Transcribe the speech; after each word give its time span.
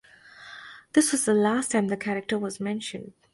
This 0.93 1.11
was 1.11 1.25
the 1.25 1.35
last 1.35 1.69
time 1.69 1.85
the 1.89 1.95
character 1.95 2.39
was 2.39 2.59
mentioned. 2.59 3.13